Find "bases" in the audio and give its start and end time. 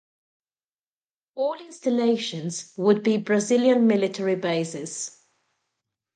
4.33-5.21